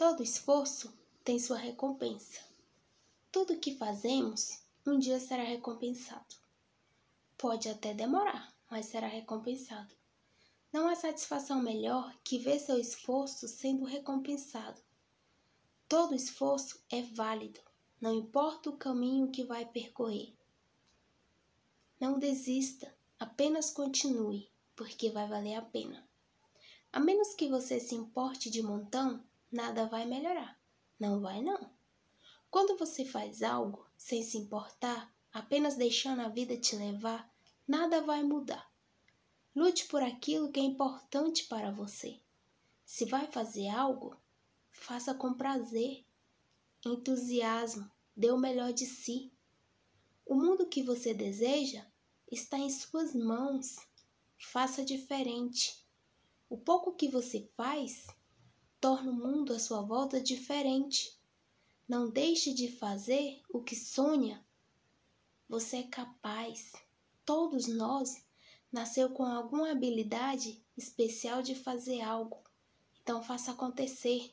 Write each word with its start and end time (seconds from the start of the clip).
Todo 0.00 0.22
esforço 0.22 0.90
tem 1.22 1.38
sua 1.38 1.58
recompensa. 1.58 2.40
Tudo 3.30 3.58
que 3.58 3.76
fazemos 3.76 4.62
um 4.86 4.98
dia 4.98 5.20
será 5.20 5.42
recompensado. 5.42 6.36
Pode 7.36 7.68
até 7.68 7.92
demorar, 7.92 8.50
mas 8.70 8.86
será 8.86 9.06
recompensado. 9.06 9.94
Não 10.72 10.88
há 10.88 10.96
satisfação 10.96 11.60
melhor 11.60 12.16
que 12.24 12.38
ver 12.38 12.60
seu 12.60 12.78
esforço 12.78 13.46
sendo 13.46 13.84
recompensado. 13.84 14.80
Todo 15.86 16.14
esforço 16.14 16.82
é 16.88 17.02
válido, 17.02 17.60
não 18.00 18.14
importa 18.14 18.70
o 18.70 18.78
caminho 18.78 19.30
que 19.30 19.44
vai 19.44 19.66
percorrer. 19.66 20.34
Não 22.00 22.18
desista, 22.18 22.90
apenas 23.18 23.70
continue, 23.70 24.50
porque 24.74 25.10
vai 25.10 25.28
valer 25.28 25.56
a 25.56 25.62
pena. 25.62 26.08
A 26.90 26.98
menos 26.98 27.34
que 27.34 27.50
você 27.50 27.78
se 27.78 27.94
importe 27.94 28.48
de 28.48 28.62
montão, 28.62 29.22
nada 29.50 29.86
vai 29.86 30.06
melhorar. 30.06 30.58
Não 30.98 31.20
vai 31.20 31.42
não. 31.42 31.70
Quando 32.50 32.76
você 32.76 33.04
faz 33.04 33.42
algo 33.42 33.86
sem 33.96 34.22
se 34.22 34.36
importar, 34.38 35.12
apenas 35.32 35.76
deixando 35.76 36.20
a 36.20 36.28
vida 36.28 36.56
te 36.56 36.76
levar, 36.76 37.30
nada 37.66 38.02
vai 38.02 38.22
mudar. 38.22 38.70
Lute 39.54 39.86
por 39.86 40.02
aquilo 40.02 40.50
que 40.50 40.60
é 40.60 40.62
importante 40.62 41.44
para 41.44 41.70
você. 41.70 42.20
Se 42.84 43.04
vai 43.04 43.26
fazer 43.26 43.68
algo, 43.68 44.16
faça 44.70 45.14
com 45.14 45.34
prazer, 45.34 46.04
entusiasmo, 46.84 47.90
dê 48.16 48.30
o 48.30 48.38
melhor 48.38 48.72
de 48.72 48.86
si. 48.86 49.32
O 50.26 50.34
mundo 50.34 50.66
que 50.66 50.82
você 50.82 51.14
deseja 51.14 51.84
está 52.30 52.58
em 52.58 52.70
suas 52.70 53.14
mãos. 53.14 53.76
Faça 54.38 54.84
diferente. 54.84 55.84
O 56.48 56.56
pouco 56.56 56.92
que 56.92 57.08
você 57.08 57.48
faz 57.56 58.06
torna 58.80 59.10
o 59.10 59.14
mundo 59.14 59.52
à 59.52 59.58
sua 59.58 59.82
volta 59.82 60.20
diferente. 60.20 61.14
Não 61.86 62.08
deixe 62.08 62.54
de 62.54 62.70
fazer 62.70 63.42
o 63.52 63.62
que 63.62 63.76
sonha. 63.76 64.42
Você 65.48 65.78
é 65.78 65.82
capaz. 65.82 66.72
Todos 67.24 67.66
nós 67.66 68.24
nasceu 68.72 69.10
com 69.10 69.24
alguma 69.24 69.70
habilidade 69.70 70.64
especial 70.76 71.42
de 71.42 71.54
fazer 71.54 72.00
algo. 72.00 72.42
Então 73.02 73.22
faça 73.22 73.50
acontecer. 73.50 74.32